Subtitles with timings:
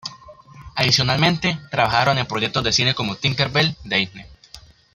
[0.73, 4.25] Adicionalmente, trabajaron en proyectos de cine como Tinker Bell de Disney.